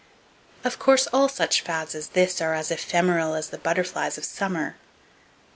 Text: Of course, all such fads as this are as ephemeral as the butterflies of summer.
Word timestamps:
Of 0.63 0.79
course, 0.79 1.05
all 1.13 1.29
such 1.29 1.61
fads 1.61 1.93
as 1.93 2.07
this 2.07 2.41
are 2.41 2.55
as 2.55 2.71
ephemeral 2.71 3.35
as 3.35 3.51
the 3.51 3.59
butterflies 3.59 4.17
of 4.17 4.25
summer. 4.25 4.75